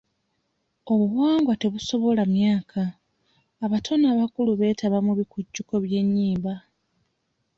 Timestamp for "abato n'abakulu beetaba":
3.65-4.97